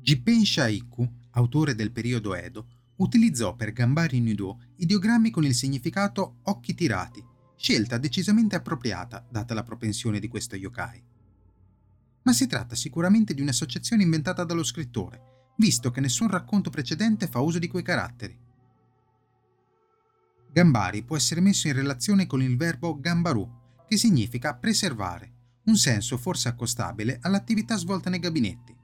Jippen 0.00 0.44
Shaiku, 0.44 1.08
autore 1.30 1.74
del 1.74 1.92
periodo 1.92 2.34
Edo, 2.34 2.66
utilizzò 2.98 3.54
per 3.54 3.72
Gambari 3.72 4.20
Nudo 4.20 4.60
ideogrammi 4.76 5.30
con 5.30 5.44
il 5.44 5.54
significato 5.54 6.38
occhi 6.44 6.74
tirati, 6.74 7.24
scelta 7.56 7.98
decisamente 7.98 8.56
appropriata 8.56 9.26
data 9.28 9.54
la 9.54 9.62
propensione 9.62 10.20
di 10.20 10.28
questo 10.28 10.56
yokai. 10.56 11.02
Ma 12.22 12.32
si 12.32 12.46
tratta 12.46 12.74
sicuramente 12.74 13.34
di 13.34 13.40
un'associazione 13.40 14.02
inventata 14.02 14.44
dallo 14.44 14.64
scrittore, 14.64 15.52
visto 15.56 15.90
che 15.90 16.00
nessun 16.00 16.28
racconto 16.28 16.70
precedente 16.70 17.26
fa 17.26 17.40
uso 17.40 17.58
di 17.58 17.68
quei 17.68 17.82
caratteri. 17.82 18.38
Gambari 20.52 21.02
può 21.02 21.16
essere 21.16 21.40
messo 21.40 21.68
in 21.68 21.74
relazione 21.74 22.26
con 22.26 22.42
il 22.42 22.56
verbo 22.56 22.98
gambaru, 22.98 23.56
che 23.86 23.96
significa 23.96 24.54
preservare, 24.54 25.32
un 25.64 25.76
senso 25.76 26.16
forse 26.16 26.48
accostabile 26.48 27.18
all'attività 27.22 27.76
svolta 27.76 28.10
nei 28.10 28.20
gabinetti. 28.20 28.77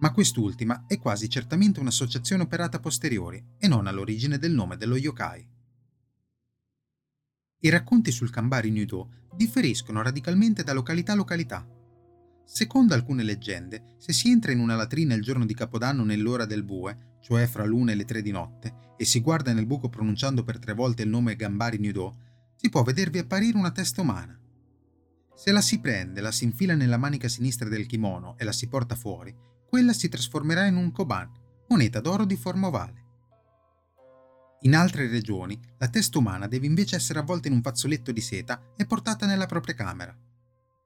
Ma 0.00 0.12
quest'ultima 0.12 0.84
è 0.86 0.98
quasi 0.98 1.28
certamente 1.28 1.80
un'associazione 1.80 2.42
operata 2.42 2.78
posteriori 2.78 3.44
e 3.58 3.66
non 3.66 3.86
all'origine 3.86 4.38
del 4.38 4.52
nome 4.52 4.76
dello 4.76 4.96
yokai. 4.96 5.48
I 7.60 7.68
racconti 7.68 8.12
sul 8.12 8.30
Kambari 8.30 8.70
Nudo 8.70 9.26
differiscono 9.34 10.00
radicalmente 10.00 10.62
da 10.62 10.72
località 10.72 11.12
a 11.12 11.16
località. 11.16 11.66
Secondo 12.44 12.94
alcune 12.94 13.24
leggende, 13.24 13.96
se 13.98 14.12
si 14.12 14.30
entra 14.30 14.52
in 14.52 14.60
una 14.60 14.76
latrina 14.76 15.14
il 15.14 15.22
giorno 15.22 15.44
di 15.44 15.54
Capodanno 15.54 16.04
nell'ora 16.04 16.46
del 16.46 16.62
bue, 16.62 17.16
cioè 17.20 17.46
fra 17.46 17.64
l'una 17.64 17.90
e 17.90 17.94
le 17.96 18.04
tre 18.04 18.22
di 18.22 18.30
notte, 18.30 18.94
e 18.96 19.04
si 19.04 19.20
guarda 19.20 19.52
nel 19.52 19.66
buco 19.66 19.88
pronunciando 19.88 20.44
per 20.44 20.60
tre 20.60 20.74
volte 20.74 21.02
il 21.02 21.08
nome 21.08 21.34
Gambari 21.34 21.78
Nudo, 21.78 22.16
si 22.54 22.68
può 22.68 22.84
vedervi 22.84 23.18
apparire 23.18 23.58
una 23.58 23.72
testa 23.72 24.00
umana. 24.00 24.38
Se 25.34 25.50
la 25.50 25.60
si 25.60 25.80
prende, 25.80 26.20
la 26.20 26.30
si 26.30 26.44
infila 26.44 26.74
nella 26.74 26.96
manica 26.96 27.28
sinistra 27.28 27.68
del 27.68 27.86
kimono 27.86 28.36
e 28.38 28.44
la 28.44 28.52
si 28.52 28.68
porta 28.68 28.94
fuori, 28.94 29.34
quella 29.68 29.92
si 29.92 30.08
trasformerà 30.08 30.66
in 30.66 30.76
un 30.76 30.90
koban, 30.92 31.30
moneta 31.68 32.00
d'oro 32.00 32.24
di 32.24 32.36
forma 32.36 32.68
ovale. 32.68 33.06
In 34.62 34.74
altre 34.74 35.08
regioni, 35.08 35.60
la 35.78 35.88
testa 35.88 36.18
umana 36.18 36.46
deve 36.46 36.66
invece 36.66 36.96
essere 36.96 37.18
avvolta 37.18 37.48
in 37.48 37.54
un 37.54 37.62
fazzoletto 37.62 38.10
di 38.10 38.20
seta 38.20 38.72
e 38.76 38.86
portata 38.86 39.26
nella 39.26 39.46
propria 39.46 39.74
camera. 39.74 40.16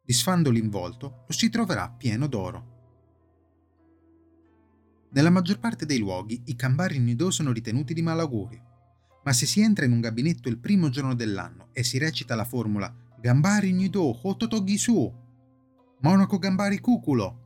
Disfando 0.04 0.50
l'involto, 0.50 1.24
lo 1.26 1.32
si 1.32 1.48
troverà 1.48 1.88
pieno 1.90 2.26
d'oro. 2.26 2.70
Nella 5.12 5.30
maggior 5.30 5.58
parte 5.58 5.86
dei 5.86 5.98
luoghi, 5.98 6.42
i 6.46 6.56
cambari 6.56 6.98
nido 6.98 7.30
sono 7.30 7.52
ritenuti 7.52 7.94
di 7.94 8.02
malaugurio 8.02 8.70
ma 9.24 9.32
se 9.32 9.46
si 9.46 9.60
entra 9.60 9.84
in 9.84 9.92
un 9.92 10.00
gabinetto 10.00 10.48
il 10.48 10.58
primo 10.58 10.88
giorno 10.88 11.14
dell'anno 11.14 11.68
e 11.72 11.82
si 11.84 11.98
recita 11.98 12.34
la 12.34 12.44
formula 12.44 12.92
Gambari 13.20 13.72
Nido 13.72 14.18
Hototogi 14.26 14.76
Su, 14.76 15.12
Monaco 16.00 16.38
Gambari 16.38 16.80
Cuculo, 16.80 17.41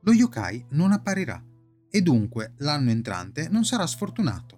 lo 0.00 0.12
yokai 0.12 0.66
non 0.70 0.92
apparirà 0.92 1.42
e 1.90 2.02
dunque 2.02 2.54
l'anno 2.58 2.90
entrante 2.90 3.48
non 3.48 3.64
sarà 3.64 3.86
sfortunato. 3.86 4.56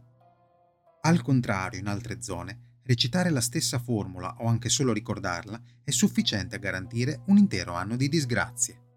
Al 1.02 1.22
contrario, 1.22 1.78
in 1.78 1.86
altre 1.86 2.20
zone, 2.22 2.78
recitare 2.84 3.30
la 3.30 3.40
stessa 3.40 3.78
formula 3.78 4.36
o 4.38 4.46
anche 4.46 4.68
solo 4.68 4.92
ricordarla 4.92 5.60
è 5.82 5.90
sufficiente 5.90 6.56
a 6.56 6.58
garantire 6.58 7.22
un 7.26 7.38
intero 7.38 7.74
anno 7.74 7.96
di 7.96 8.08
disgrazie. 8.08 8.88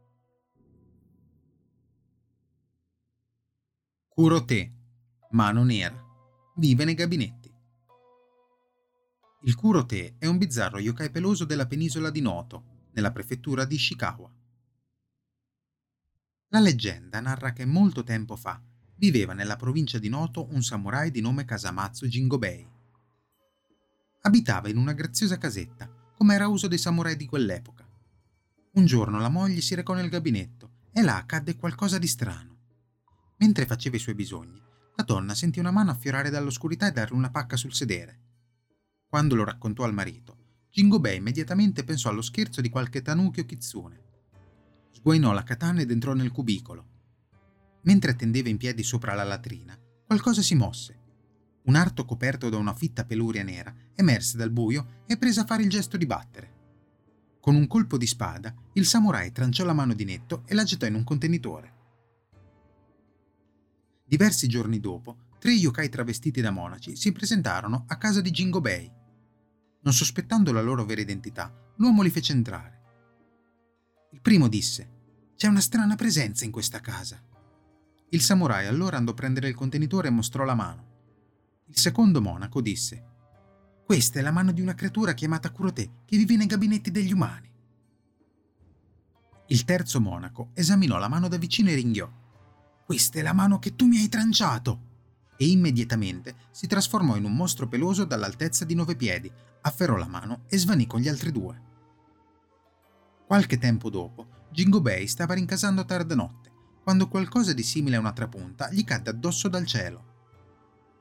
Kurote, 4.09 4.73
mano 5.31 5.63
nera 5.63 6.12
vive 6.55 6.85
nei 6.85 6.93
gabinetti. 6.93 7.51
Il 9.45 9.55
Kurote 9.55 10.15
è 10.19 10.27
un 10.27 10.38
bizzarro 10.38 10.79
yokai 10.79 11.09
peloso 11.09 11.45
della 11.45 11.67
penisola 11.67 12.09
di 12.09 12.21
Noto, 12.21 12.89
nella 12.93 13.12
prefettura 13.12 13.65
di 13.65 13.75
Ishikawa. 13.75 14.31
La 16.53 16.60
leggenda 16.60 17.19
narra 17.19 17.51
che 17.51 17.65
molto 17.65 18.03
tempo 18.03 18.36
fa 18.36 18.62
viveva 18.98 19.33
nella 19.33 19.55
provincia 19.55 19.98
di 19.98 20.07
Noto 20.07 20.50
un 20.51 20.62
samurai 20.62 21.10
di 21.10 21.19
nome 21.19 21.45
Kasamatsu 21.45 22.05
Jingobei. 22.05 22.69
Abitava 24.22 24.69
in 24.69 24.77
una 24.77 24.93
graziosa 24.93 25.39
casetta, 25.39 25.91
come 26.15 26.36
era 26.36 26.48
uso 26.48 26.67
dei 26.67 26.77
samurai 26.77 27.15
di 27.15 27.25
quell'epoca. 27.25 27.83
Un 28.74 28.86
giorno 28.86 29.17
la 29.17 29.29
moglie 29.29 29.62
si 29.62 29.74
recò 29.74 29.95
nel 29.95 30.10
gabinetto 30.10 30.81
e 30.91 31.01
là 31.01 31.15
accadde 31.15 31.55
qualcosa 31.55 31.98
di 31.98 32.05
strano. 32.05 32.57
Mentre 33.38 33.65
faceva 33.65 33.95
i 33.95 34.00
suoi 34.00 34.13
bisogni, 34.13 34.62
la 34.95 35.03
donna 35.03 35.33
sentì 35.33 35.57
una 35.57 35.72
mano 35.72 35.89
affiorare 35.89 36.29
dall'oscurità 36.29 36.88
e 36.88 36.91
darle 36.91 37.17
una 37.17 37.31
pacca 37.31 37.57
sul 37.57 37.74
sedere. 37.74 38.19
Quando 39.07 39.33
lo 39.33 39.43
raccontò 39.43 39.86
al 39.86 39.93
marito, 39.95 40.38
Jingobei 40.69 41.17
immediatamente 41.17 41.83
pensò 41.83 42.10
allo 42.10 42.22
scherzo 42.22 42.62
di 42.62 42.69
qualche 42.69 43.01
tanuki 43.01 43.39
o 43.39 43.45
kitsune. 43.45 44.02
Sguainò 44.93 45.33
la 45.33 45.43
katana 45.43 45.81
ed 45.81 45.91
entrò 45.91 46.13
nel 46.13 46.31
cubicolo. 46.31 46.88
Mentre 47.81 48.15
tendeva 48.15 48.47
in 48.47 48.57
piedi 48.57 48.83
sopra 48.83 49.13
la 49.15 49.23
latrina, 49.23 49.77
qualcosa 50.05 50.41
si 50.41 50.55
mosse. 50.55 51.00
Un 51.63 51.75
arto 51.75 52.05
coperto 52.05 52.50
da 52.50 52.57
una 52.57 52.73
fitta 52.73 53.03
peluria 53.03 53.43
nera 53.43 53.73
emerse 53.95 54.38
dal 54.38 54.51
buio 54.51 55.01
e 55.05 55.17
prese 55.17 55.41
a 55.41 55.45
fare 55.45 55.63
il 55.63 55.69
gesto 55.69 55.97
di 55.97 56.05
battere. 56.05 56.51
Con 57.39 57.55
un 57.55 57.67
colpo 57.67 57.97
di 57.97 58.07
spada, 58.07 58.53
il 58.73 58.85
samurai 58.85 59.31
tranciò 59.31 59.65
la 59.65 59.73
mano 59.73 59.93
di 59.93 60.05
netto 60.05 60.43
e 60.45 60.53
la 60.53 60.63
gettò 60.63 60.85
in 60.85 60.95
un 60.95 61.03
contenitore. 61.03 61.73
Diversi 64.05 64.47
giorni 64.47 64.79
dopo, 64.79 65.31
tre 65.39 65.51
yokai 65.51 65.89
travestiti 65.89 66.39
da 66.39 66.51
monaci 66.51 66.95
si 66.95 67.12
presentarono 67.12 67.85
a 67.88 67.97
casa 67.97 68.21
di 68.21 68.31
Jingobei. 68.31 68.89
Non 69.81 69.93
sospettando 69.93 70.53
la 70.53 70.62
loro 70.62 70.85
vera 70.85 71.01
identità, 71.01 71.53
l'uomo 71.77 72.01
li 72.01 72.09
fece 72.09 72.31
entrare. 72.31 72.72
Il 74.13 74.22
primo 74.22 74.48
disse: 74.48 74.89
C'è 75.36 75.48
una 75.48 75.60
strana 75.60 75.96
presenza 75.96 76.46
in 76.46 76.51
questa 76.51 76.79
casa. 76.79 77.20
Il 78.10 78.22
samurai 78.22 78.67
allora 78.67 78.96
andò 78.96 79.12
a 79.12 79.15
prendere 79.15 79.48
il 79.48 79.55
contenitore 79.55 80.10
e 80.10 80.12
mostrò 80.12 80.43
la 80.43 80.53
mano. 80.53 80.91
Il 81.65 81.79
secondo 81.79 82.22
monaco 82.22 82.62
disse: 82.62 83.03
Questa 83.84 84.20
è 84.20 84.22
la 84.22 84.29
mano 84.29 84.51
di 84.51 84.62
una 84.62 84.75
creatura 84.75 85.15
chiamata 85.15 85.50
Kurote 85.50 86.01
che 86.05 86.15
vive 86.15 86.36
nei 86.36 86.46
gabinetti 86.46 86.91
degli 86.91 87.12
umani. 87.12 87.50
Il 89.48 89.65
terzo 89.65 90.00
monaco 90.00 90.51
esaminò 90.53 91.00
la 91.00 91.10
mano 91.10 91.27
da 91.27 91.38
vicino 91.38 91.72
e 91.72 91.75
ringhiò. 91.75 92.08
Questa 92.86 93.17
è 93.17 93.24
la 93.24 93.34
mano 93.34 93.58
che 93.58 93.75
tu 93.75 93.88
mi 93.88 93.98
hai 93.98 94.10
tranciato! 94.10 94.91
E 95.38 95.48
immediatamente 95.48 96.36
si 96.51 96.67
trasformò 96.67 97.15
in 97.15 97.25
un 97.25 97.36
mostro 97.36 97.67
peloso 97.67 98.05
dall'altezza 98.05 98.63
di 98.63 98.75
nove 98.75 98.96
piedi, 98.96 99.29
afferrò 99.62 99.96
la 99.98 100.08
mano 100.08 100.43
e 100.48 100.58
svanì 100.60 100.86
con 100.86 101.00
gli 101.00 101.08
altri 101.08 101.32
due. 101.32 101.72
Qualche 103.33 103.57
tempo 103.57 103.89
dopo, 103.89 104.45
Jingobei 104.51 105.07
stava 105.07 105.33
rincasando 105.33 105.81
a 105.81 105.85
tarda 105.85 106.13
notte, 106.13 106.51
quando 106.83 107.07
qualcosa 107.07 107.51
di 107.51 107.63
simile 107.63 107.95
a 107.95 107.99
una 107.99 108.11
trapunta 108.11 108.69
gli 108.69 108.83
cadde 108.83 109.09
addosso 109.09 109.47
dal 109.47 109.65
cielo. 109.65 110.03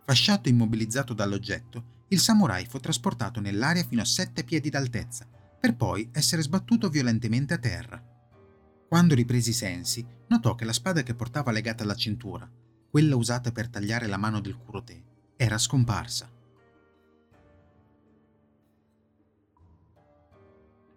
Fasciato 0.03 0.49
e 0.49 0.53
immobilizzato 0.53 1.13
dall'oggetto, 1.13 2.05
il 2.09 2.19
samurai 2.19 2.65
fu 2.65 2.79
trasportato 2.79 3.39
nell'aria 3.39 3.85
fino 3.85 4.01
a 4.01 4.07
sette 4.07 4.45
piedi 4.45 4.71
d'altezza, 4.71 5.27
per 5.61 5.77
poi 5.77 6.09
essere 6.11 6.41
sbattuto 6.41 6.89
violentemente 6.89 7.53
a 7.53 7.59
terra. 7.59 8.03
Quando 8.89 9.15
riprese 9.15 9.51
i 9.51 9.53
sensi, 9.53 10.03
notò 10.29 10.55
che 10.55 10.65
la 10.65 10.73
spada 10.73 11.03
che 11.03 11.15
portava 11.15 11.53
legata 11.53 11.83
alla 11.83 11.95
cintura, 11.95 12.51
quella 12.91 13.15
usata 13.15 13.53
per 13.53 13.69
tagliare 13.69 14.07
la 14.07 14.17
mano 14.17 14.41
del 14.41 14.57
Kurote, 14.57 15.05
era 15.37 15.59
scomparsa. 15.59 16.31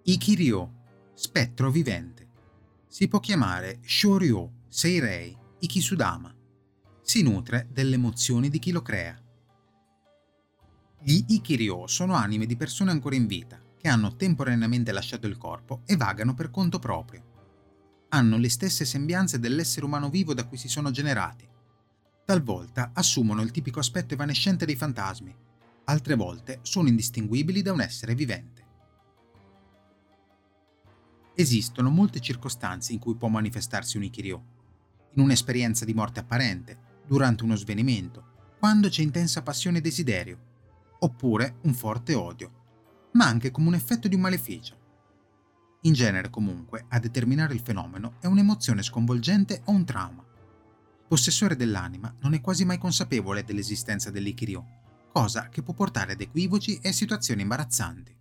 Ikiryo, 0.04 0.84
spettro 1.16 1.72
vivente. 1.72 2.28
Si 2.88 3.08
può 3.08 3.20
chiamare 3.20 3.80
Shoryo, 3.84 4.52
Seirei, 4.68 5.36
Ikisudama. 5.60 6.32
Si 7.02 7.24
nutre 7.24 7.68
delle 7.72 7.96
emozioni 7.96 8.50
di 8.50 8.60
chi 8.60 8.72
lo 8.72 8.84
crea. 8.84 9.20
Gli 11.02 11.24
Ikiryo 11.28 11.88
sono 11.88 12.14
anime 12.14 12.46
di 12.46 12.56
persone 12.56 12.92
ancora 12.92 13.16
in 13.16 13.26
vita, 13.26 13.60
che 13.76 13.88
hanno 13.88 14.16
temporaneamente 14.16 14.92
lasciato 14.92 15.26
il 15.26 15.38
corpo 15.38 15.82
e 15.86 15.96
vagano 15.96 16.36
per 16.36 16.52
conto 16.52 16.78
proprio 16.78 17.34
hanno 18.16 18.38
le 18.38 18.50
stesse 18.50 18.86
sembianze 18.86 19.40
dell'essere 19.40 19.86
umano 19.86 20.10
vivo 20.10 20.34
da 20.34 20.46
cui 20.46 20.58
si 20.58 20.70
sono 20.70 20.90
generati. 20.90 21.46
Talvolta 22.24 22.92
assumono 22.94 23.42
il 23.42 23.52
tipico 23.52 23.80
aspetto 23.80 24.14
evanescente 24.14 24.66
dei 24.66 24.78
fantasmi, 24.78 25.36
altre 25.86 26.16
volte 26.16 26.60
sono 26.62 26.88
indistinguibili 26.88 27.62
da 27.62 27.74
un 27.74 27.82
essere 27.82 28.16
vivente. 28.16 28.55
Esistono 31.38 31.90
molte 31.90 32.22
circostanze 32.22 32.94
in 32.94 33.00
cui 33.00 33.16
può 33.16 33.28
manifestarsi 33.28 33.98
un 33.98 34.04
Ikiryo. 34.04 34.44
In 35.16 35.24
un'esperienza 35.24 35.84
di 35.84 35.94
morte 35.94 36.22
apparente, 36.22 36.78
durante 37.06 37.44
uno 37.44 37.56
svenimento, 37.56 38.34
quando 38.58 38.88
c'è 38.88 39.02
intensa 39.02 39.44
passione 39.44 39.80
e 39.80 39.82
desiderio, 39.82 40.38
oppure 41.00 41.58
un 41.64 41.74
forte 41.74 42.14
odio, 42.14 42.64
ma 43.12 43.26
anche 43.26 43.52
come 43.52 43.68
un 43.68 43.74
effetto 43.74 44.08
di 44.08 44.16
un 44.16 44.22
maleficio. 44.22 44.84
In 45.82 45.94
genere, 45.94 46.30
comunque, 46.30 46.86
a 46.88 47.00
determinare 47.00 47.54
il 47.54 47.60
fenomeno 47.60 48.14
è 48.22 48.28
un'emozione 48.28 48.82
sconvolgente 48.82 49.62
o 49.66 49.72
un 49.72 49.84
trauma. 49.84 50.26
Possessore 51.08 51.58
dell'anima 51.58 52.16
non 52.22 52.34
è 52.34 52.40
quasi 52.40 52.64
mai 52.64 52.78
consapevole 52.78 53.44
dell'esistenza 53.44 54.10
dell'Ikiryo, 54.10 54.66
cosa 55.12 55.50
che 55.50 55.62
può 55.62 55.74
portare 55.74 56.14
ad 56.14 56.22
equivoci 56.22 56.80
e 56.80 56.94
situazioni 56.94 57.42
imbarazzanti. 57.42 58.15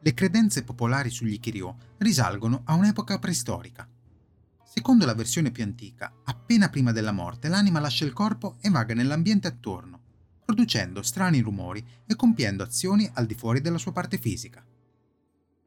Le 0.00 0.14
credenze 0.14 0.64
popolari 0.64 1.10
sugli 1.10 1.34
Ikiryo 1.34 1.76
risalgono 1.98 2.62
a 2.64 2.74
un'epoca 2.74 3.18
preistorica. 3.18 3.88
Secondo 4.64 5.06
la 5.06 5.14
versione 5.14 5.50
più 5.50 5.64
antica, 5.64 6.12
appena 6.24 6.68
prima 6.68 6.92
della 6.92 7.12
morte 7.12 7.48
l'anima 7.48 7.80
lascia 7.80 8.04
il 8.04 8.12
corpo 8.12 8.56
e 8.60 8.70
vaga 8.70 8.94
nell'ambiente 8.94 9.48
attorno, 9.48 10.00
producendo 10.44 11.02
strani 11.02 11.40
rumori 11.40 11.84
e 12.06 12.14
compiendo 12.16 12.62
azioni 12.62 13.10
al 13.14 13.26
di 13.26 13.34
fuori 13.34 13.60
della 13.60 13.78
sua 13.78 13.92
parte 13.92 14.18
fisica. 14.18 14.64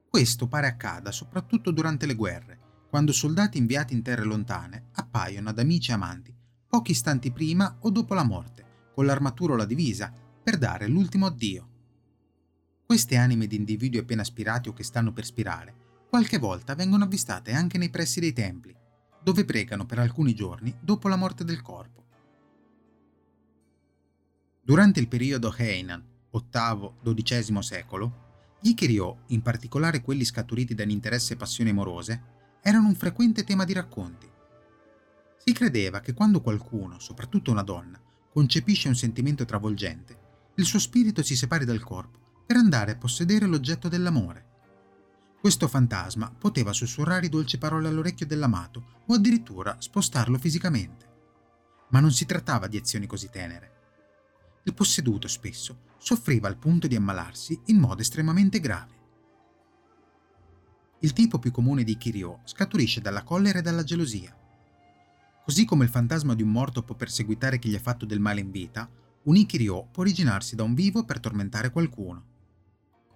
Questo 0.09 0.47
pare 0.47 0.67
accada 0.67 1.11
soprattutto 1.11 1.71
durante 1.71 2.05
le 2.05 2.15
guerre, 2.15 2.59
quando 2.89 3.11
soldati 3.11 3.57
inviati 3.57 3.93
in 3.93 4.01
terre 4.01 4.23
lontane 4.23 4.89
appaiono 4.93 5.49
ad 5.49 5.59
amici 5.59 5.91
e 5.91 5.93
amanti 5.93 6.39
pochi 6.71 6.91
istanti 6.91 7.31
prima 7.31 7.79
o 7.81 7.89
dopo 7.89 8.13
la 8.13 8.23
morte, 8.23 8.91
con 8.95 9.05
l'armatura 9.05 9.53
o 9.53 9.55
la 9.57 9.65
divisa, 9.65 10.09
per 10.41 10.57
dare 10.57 10.87
l'ultimo 10.87 11.25
addio. 11.25 11.70
Queste 12.91 13.15
anime 13.15 13.47
di 13.47 13.55
individui 13.55 14.01
appena 14.01 14.21
aspirati 14.21 14.67
o 14.67 14.73
che 14.73 14.83
stanno 14.83 15.13
per 15.13 15.23
spirare, 15.23 15.73
qualche 16.09 16.37
volta 16.37 16.75
vengono 16.75 17.05
avvistate 17.05 17.53
anche 17.53 17.77
nei 17.77 17.89
pressi 17.89 18.19
dei 18.19 18.33
templi, 18.33 18.75
dove 19.23 19.45
pregano 19.45 19.85
per 19.85 19.99
alcuni 19.99 20.35
giorni 20.35 20.75
dopo 20.77 21.07
la 21.07 21.15
morte 21.15 21.45
del 21.45 21.61
corpo. 21.61 22.03
Durante 24.61 24.99
il 24.99 25.07
periodo 25.07 25.55
Heian, 25.57 26.03
VIII-XII 26.31 27.63
secolo, 27.63 28.57
gli 28.59 28.71
Ikiryo, 28.71 29.19
in 29.27 29.41
particolare 29.41 30.01
quelli 30.01 30.25
scaturiti 30.25 30.75
da 30.75 30.83
un 30.83 31.31
e 31.31 31.37
passioni 31.37 31.69
amorose, 31.69 32.21
erano 32.61 32.89
un 32.89 32.95
frequente 32.95 33.45
tema 33.45 33.63
di 33.63 33.71
racconti. 33.71 34.29
Si 35.37 35.53
credeva 35.53 36.01
che 36.01 36.11
quando 36.11 36.41
qualcuno, 36.41 36.99
soprattutto 36.99 37.51
una 37.51 37.63
donna, 37.63 37.97
concepisce 38.33 38.89
un 38.89 38.95
sentimento 38.95 39.45
travolgente, 39.45 40.19
il 40.55 40.65
suo 40.65 40.77
spirito 40.77 41.23
si 41.23 41.37
separi 41.37 41.63
dal 41.63 41.79
corpo 41.79 42.20
per 42.51 42.59
andare 42.59 42.91
a 42.91 42.97
possedere 42.97 43.45
l'oggetto 43.45 43.87
dell'amore. 43.87 44.45
Questo 45.39 45.69
fantasma 45.69 46.29
poteva 46.37 46.73
sussurrare 46.73 47.29
dolci 47.29 47.57
parole 47.57 47.87
all'orecchio 47.87 48.25
dell'amato 48.25 49.03
o 49.05 49.13
addirittura 49.13 49.77
spostarlo 49.79 50.37
fisicamente. 50.37 51.07
Ma 51.91 52.01
non 52.01 52.11
si 52.11 52.25
trattava 52.25 52.67
di 52.67 52.75
azioni 52.75 53.07
così 53.07 53.29
tenere. 53.29 53.71
Il 54.63 54.73
posseduto 54.73 55.29
spesso 55.29 55.83
soffriva 55.97 56.49
al 56.49 56.57
punto 56.57 56.87
di 56.87 56.97
ammalarsi 56.97 57.57
in 57.67 57.77
modo 57.77 58.01
estremamente 58.01 58.59
grave. 58.59 58.95
Il 60.99 61.13
tipo 61.13 61.39
più 61.39 61.51
comune 61.51 61.85
di 61.85 61.95
Kiryo 61.95 62.41
scaturisce 62.43 62.99
dalla 62.99 63.23
collera 63.23 63.59
e 63.59 63.61
dalla 63.61 63.85
gelosia. 63.85 64.37
Così 65.45 65.63
come 65.63 65.85
il 65.85 65.89
fantasma 65.89 66.35
di 66.35 66.43
un 66.43 66.51
morto 66.51 66.83
può 66.83 66.95
perseguitare 66.95 67.59
chi 67.59 67.69
gli 67.69 67.75
ha 67.75 67.79
fatto 67.79 68.05
del 68.05 68.19
male 68.19 68.41
in 68.41 68.51
vita, 68.51 68.89
un 69.23 69.37
Ikiryo 69.37 69.87
può 69.89 70.03
originarsi 70.03 70.57
da 70.57 70.63
un 70.63 70.73
vivo 70.73 71.05
per 71.05 71.21
tormentare 71.21 71.69
qualcuno. 71.69 72.30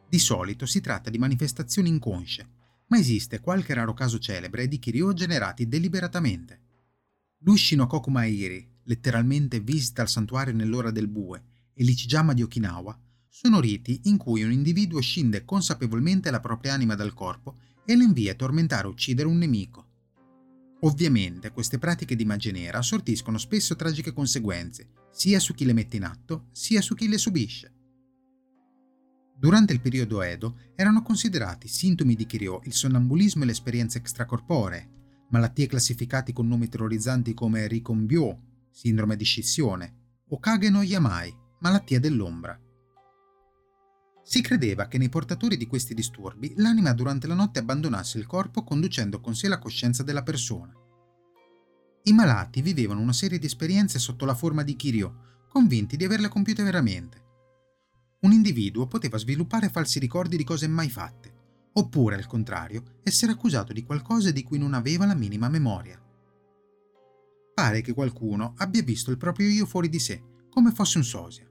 Di 0.07 0.19
solito 0.19 0.65
si 0.65 0.81
tratta 0.81 1.09
di 1.09 1.17
manifestazioni 1.17 1.89
inconsce, 1.89 2.49
ma 2.87 2.97
esiste 2.97 3.39
qualche 3.39 3.73
raro 3.73 3.93
caso 3.93 4.19
celebre 4.19 4.67
di 4.67 4.79
Kiryo 4.79 5.13
generati 5.13 5.67
deliberatamente. 5.67 6.61
L'Ushino 7.39 7.87
Kokumairi, 7.87 8.67
letteralmente 8.83 9.59
visita 9.59 10.01
al 10.01 10.09
santuario 10.09 10.53
nell'ora 10.53 10.91
del 10.91 11.07
bue, 11.07 11.43
e 11.73 11.83
l'Ichijama 11.83 12.33
di 12.33 12.41
Okinawa, 12.41 12.97
sono 13.27 13.59
riti 13.59 14.01
in 14.05 14.17
cui 14.17 14.43
un 14.43 14.51
individuo 14.51 15.01
scinde 15.01 15.43
consapevolmente 15.43 16.31
la 16.31 16.39
propria 16.39 16.73
anima 16.73 16.95
dal 16.95 17.13
corpo 17.13 17.57
e 17.83 17.95
la 17.97 18.03
invia 18.03 18.31
a 18.31 18.35
tormentare 18.35 18.87
o 18.87 18.91
uccidere 18.91 19.27
un 19.27 19.37
nemico. 19.37 19.89
Ovviamente 20.81 21.51
queste 21.51 21.77
pratiche 21.77 22.15
di 22.15 22.23
magia 22.25 22.51
nera 22.51 22.81
sortiscono 22.81 23.37
spesso 23.37 23.75
tragiche 23.75 24.13
conseguenze, 24.13 24.89
sia 25.11 25.39
su 25.39 25.53
chi 25.53 25.65
le 25.65 25.73
mette 25.73 25.97
in 25.97 26.03
atto, 26.03 26.47
sia 26.51 26.81
su 26.81 26.95
chi 26.95 27.07
le 27.07 27.17
subisce. 27.17 27.74
Durante 29.37 29.73
il 29.73 29.81
periodo 29.81 30.21
Edo 30.21 30.57
erano 30.75 31.01
considerati 31.01 31.67
sintomi 31.67 32.15
di 32.15 32.25
Kiryo 32.25 32.61
il 32.63 32.73
sonnambulismo 32.73 33.43
e 33.43 33.45
le 33.45 33.51
esperienze 33.51 33.97
extracorporee, 33.97 34.89
malattie 35.29 35.67
classificate 35.67 36.31
con 36.31 36.47
nomi 36.47 36.69
terrorizzanti 36.69 37.33
come 37.33 37.67
Rikonbyo, 37.67 38.39
sindrome 38.71 39.15
di 39.17 39.25
scissione, 39.25 39.93
o 40.29 40.39
Kage 40.39 40.69
no 40.69 40.81
Yamai, 40.81 41.35
malattia 41.59 41.99
dell'ombra. 41.99 42.59
Si 44.23 44.41
credeva 44.41 44.87
che 44.87 44.97
nei 44.97 45.09
portatori 45.09 45.57
di 45.57 45.67
questi 45.67 45.93
disturbi 45.93 46.53
l'anima 46.57 46.93
durante 46.93 47.27
la 47.27 47.35
notte 47.35 47.59
abbandonasse 47.59 48.17
il 48.17 48.25
corpo 48.25 48.63
conducendo 48.63 49.19
con 49.19 49.35
sé 49.35 49.47
la 49.47 49.59
coscienza 49.59 50.01
della 50.01 50.23
persona. 50.23 50.73
I 52.03 52.13
malati 52.13 52.61
vivevano 52.61 53.01
una 53.01 53.13
serie 53.13 53.37
di 53.37 53.45
esperienze 53.45 53.99
sotto 53.99 54.25
la 54.25 54.33
forma 54.33 54.63
di 54.63 54.75
Kiryo, 54.75 55.43
convinti 55.49 55.97
di 55.97 56.05
averle 56.05 56.27
compiute 56.27 56.63
veramente. 56.63 57.24
Un 58.25 58.31
individuo 58.31 58.87
poteva 58.87 59.19
sviluppare 59.19 59.69
falsi 59.69 59.99
ricordi 59.99 60.35
di 60.35 60.43
cose 60.43 60.67
mai 60.67 60.89
fatte, 60.89 61.31
oppure, 61.73 62.15
al 62.15 62.25
contrario, 62.25 63.01
essere 63.03 63.33
accusato 63.33 63.71
di 63.71 63.83
qualcosa 63.83 64.31
di 64.31 64.41
cui 64.41 64.57
non 64.57 64.73
aveva 64.73 65.05
la 65.05 65.13
minima 65.13 65.47
memoria. 65.47 66.03
Pare 67.53 67.81
che 67.81 67.93
qualcuno 67.93 68.55
abbia 68.57 68.81
visto 68.81 69.11
il 69.11 69.19
proprio 69.19 69.47
io 69.47 69.67
fuori 69.67 69.89
di 69.89 69.99
sé, 69.99 70.23
come 70.49 70.71
fosse 70.71 70.97
un 70.97 71.03
sosia. 71.03 71.47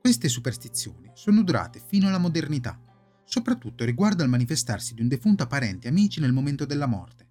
Queste 0.00 0.30
superstizioni 0.30 1.10
sono 1.12 1.42
durate 1.42 1.78
fino 1.86 2.08
alla 2.08 2.16
modernità, 2.16 2.80
soprattutto 3.26 3.84
riguardo 3.84 4.22
al 4.22 4.30
manifestarsi 4.30 4.94
di 4.94 5.02
un 5.02 5.08
defunto 5.08 5.42
a 5.42 5.46
parenti 5.46 5.88
e 5.88 5.90
amici 5.90 6.20
nel 6.20 6.32
momento 6.32 6.64
della 6.64 6.86
morte. 6.86 7.28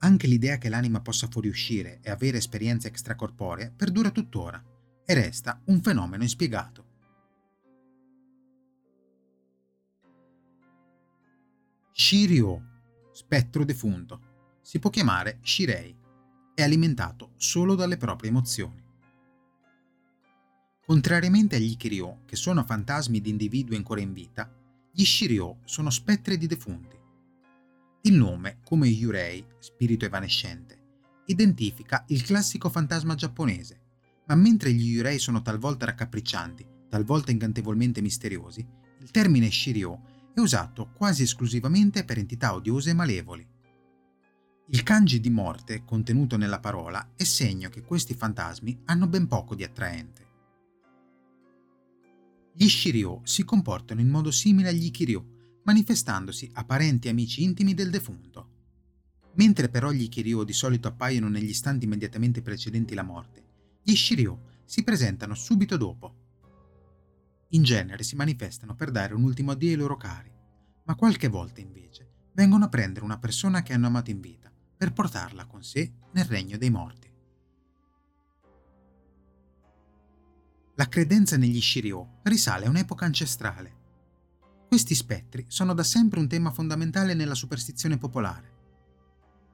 Anche 0.00 0.26
l'idea 0.26 0.58
che 0.58 0.68
l'anima 0.68 1.00
possa 1.00 1.28
fuoriuscire 1.30 2.00
e 2.02 2.10
avere 2.10 2.36
esperienze 2.36 2.88
extracorporee 2.88 3.72
perdura 3.74 4.10
tuttora 4.10 4.62
e 5.02 5.14
resta 5.14 5.62
un 5.66 5.80
fenomeno 5.80 6.24
inspiegato. 6.24 6.90
Shiryo, 11.94 12.62
spettro 13.12 13.66
defunto, 13.66 14.20
si 14.62 14.78
può 14.78 14.88
chiamare 14.88 15.40
Shirei, 15.42 15.94
è 16.54 16.62
alimentato 16.62 17.32
solo 17.36 17.74
dalle 17.74 17.98
proprie 17.98 18.30
emozioni. 18.30 18.82
Contrariamente 20.86 21.56
agli 21.56 21.76
Kiryo, 21.76 22.22
che 22.24 22.34
sono 22.34 22.64
fantasmi 22.64 23.20
di 23.20 23.28
individui 23.28 23.76
ancora 23.76 24.00
in 24.00 24.14
vita, 24.14 24.50
gli 24.90 25.04
Shiryo 25.04 25.58
sono 25.64 25.90
spettri 25.90 26.38
di 26.38 26.46
defunti. 26.46 26.96
Il 28.04 28.14
nome, 28.14 28.60
come 28.64 28.88
Yurei, 28.88 29.44
spirito 29.58 30.06
evanescente, 30.06 30.80
identifica 31.26 32.04
il 32.08 32.22
classico 32.22 32.70
fantasma 32.70 33.14
giapponese, 33.14 33.80
ma 34.28 34.34
mentre 34.34 34.72
gli 34.72 34.94
Yurei 34.94 35.18
sono 35.18 35.42
talvolta 35.42 35.84
raccapriccianti, 35.84 36.66
talvolta 36.88 37.32
incantevolmente 37.32 38.00
misteriosi, 38.00 38.66
il 38.98 39.10
termine 39.10 39.50
Shiryo 39.50 40.11
è 40.34 40.40
usato 40.40 40.90
quasi 40.92 41.22
esclusivamente 41.22 42.04
per 42.04 42.18
entità 42.18 42.54
odiose 42.54 42.90
e 42.90 42.94
malevoli. 42.94 43.46
Il 44.68 44.82
kanji 44.82 45.20
di 45.20 45.28
morte 45.28 45.84
contenuto 45.84 46.36
nella 46.36 46.60
parola 46.60 47.12
è 47.14 47.24
segno 47.24 47.68
che 47.68 47.82
questi 47.82 48.14
fantasmi 48.14 48.82
hanno 48.86 49.06
ben 49.06 49.26
poco 49.26 49.54
di 49.54 49.64
attraente. 49.64 50.30
Gli 52.54 52.68
Shiryo 52.68 53.20
si 53.24 53.44
comportano 53.44 54.00
in 54.00 54.08
modo 54.08 54.30
simile 54.30 54.68
agli 54.68 54.90
Kiryu, 54.90 55.60
manifestandosi 55.64 56.50
a 56.54 56.64
parenti 56.64 57.08
e 57.08 57.10
amici 57.10 57.42
intimi 57.42 57.74
del 57.74 57.90
defunto. 57.90 58.48
Mentre 59.34 59.68
però 59.68 59.90
gli 59.90 60.08
Kiryu 60.08 60.44
di 60.44 60.52
solito 60.52 60.88
appaiono 60.88 61.28
negli 61.28 61.48
istanti 61.48 61.84
immediatamente 61.84 62.42
precedenti 62.42 62.94
la 62.94 63.02
morte, 63.02 63.44
gli 63.82 63.94
Shiryu 63.94 64.38
si 64.64 64.84
presentano 64.84 65.34
subito 65.34 65.76
dopo. 65.76 66.21
In 67.54 67.62
genere 67.62 68.02
si 68.02 68.16
manifestano 68.16 68.74
per 68.74 68.90
dare 68.90 69.14
un 69.14 69.22
ultimo 69.22 69.50
addio 69.50 69.68
ai 69.68 69.76
loro 69.76 69.96
cari, 69.98 70.32
ma 70.84 70.94
qualche 70.94 71.28
volta 71.28 71.60
invece 71.60 72.30
vengono 72.32 72.64
a 72.64 72.68
prendere 72.68 73.04
una 73.04 73.18
persona 73.18 73.62
che 73.62 73.74
hanno 73.74 73.88
amato 73.88 74.10
in 74.10 74.20
vita 74.20 74.50
per 74.76 74.92
portarla 74.92 75.44
con 75.44 75.62
sé 75.62 75.92
nel 76.12 76.24
regno 76.24 76.56
dei 76.56 76.70
morti. 76.70 77.10
La 80.76 80.88
credenza 80.88 81.36
negli 81.36 81.60
Shiryo 81.60 82.20
risale 82.22 82.64
a 82.64 82.70
un'epoca 82.70 83.04
ancestrale. 83.04 83.80
Questi 84.66 84.94
spettri 84.94 85.44
sono 85.48 85.74
da 85.74 85.82
sempre 85.82 86.20
un 86.20 86.28
tema 86.28 86.50
fondamentale 86.50 87.12
nella 87.12 87.34
superstizione 87.34 87.98
popolare. 87.98 88.50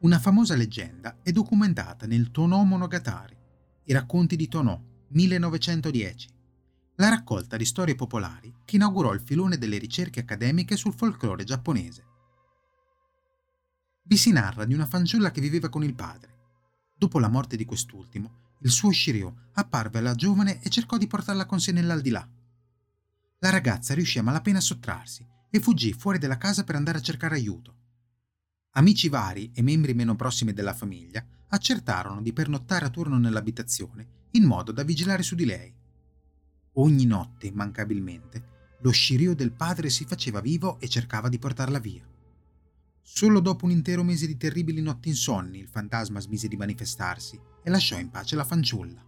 Una 0.03 0.21
famosa 0.21 0.55
leggenda 0.55 1.19
è 1.25 1.33
documentata 1.33 2.07
nel 2.07 2.31
Tono 2.31 2.63
Monogatari, 2.63 3.37
i 3.87 3.93
racconti 3.93 4.37
di 4.37 4.47
Tono, 4.47 5.07
1910, 5.09 6.29
la 7.01 7.09
raccolta 7.09 7.57
di 7.57 7.65
storie 7.65 7.95
popolari 7.95 8.53
che 8.65 8.75
inaugurò 8.75 9.13
il 9.13 9.21
filone 9.21 9.57
delle 9.57 9.79
ricerche 9.79 10.21
accademiche 10.21 10.77
sul 10.77 10.95
folklore 10.95 11.45
giapponese. 11.45 12.05
Vi 14.03 14.17
si 14.17 14.33
narra 14.33 14.65
di 14.65 14.75
una 14.75 14.87
fanciulla 14.87 15.31
che 15.31 15.41
viveva 15.41 15.69
con 15.69 15.85
il 15.85 15.95
padre. 15.95 16.37
Dopo 16.97 17.21
la 17.21 17.29
morte 17.29 17.57
di 17.57 17.65
quest'ultimo, 17.65 18.57
il 18.63 18.71
suo 18.71 18.91
Shiryu 18.91 19.33
apparve 19.53 20.01
alla 20.01 20.17
giovane 20.17 20.61
e 20.61 20.69
cercò 20.71 20.97
di 20.97 21.07
portarla 21.07 21.47
con 21.47 21.61
sé 21.61 21.71
nell'aldilà. 21.71 22.29
La 23.39 23.51
ragazza 23.51 23.95
riuscì 23.95 24.19
a 24.19 24.25
malapena 24.25 24.59
a 24.59 24.63
sottrarsi 24.63 25.25
e 25.51 25.61
fuggì 25.61 25.93
fuori 25.93 26.19
dalla 26.19 26.37
casa 26.37 26.65
per 26.65 26.75
andare 26.75 26.99
a 26.99 27.03
cercare 27.03 27.37
aiuto. 27.37 27.77
Amici 28.73 29.09
vari 29.09 29.53
e 29.55 29.63
membri 29.63 29.95
meno 29.95 30.17
prossimi 30.17 30.53
della 30.53 30.75
famiglia 30.75 31.25
accertarono 31.51 32.21
di 32.21 32.33
pernottare 32.33 32.87
a 32.87 32.91
turno 32.91 33.19
nell'abitazione 33.19 34.17
in 34.33 34.45
modo 34.45 34.73
da 34.73 34.83
vigilare 34.83 35.23
su 35.23 35.37
di 35.37 35.45
lei. 35.45 35.78
Ogni 36.81 37.07
notte, 37.07 37.49
immancabilmente, 37.49 38.77
lo 38.83 38.91
scirio 38.91 39.35
del 39.35 39.51
padre 39.51 39.91
si 39.91 40.05
faceva 40.05 40.41
vivo 40.41 40.79
e 40.79 40.89
cercava 40.89 41.29
di 41.29 41.39
portarla 41.39 41.81
via. 41.81 42.07
Solo 43.03 43.41
dopo 43.41 43.65
un 43.65 43.73
intero 43.73 44.05
mese 44.05 44.29
di 44.29 44.37
terribili 44.37 44.81
notti 44.81 45.09
insonni 45.09 45.59
il 45.59 45.67
fantasma 45.67 46.21
smise 46.21 46.47
di 46.47 46.57
manifestarsi 46.57 47.41
e 47.65 47.71
lasciò 47.71 47.99
in 47.99 48.11
pace 48.11 48.37
la 48.37 48.45
fanciulla. 48.45 49.08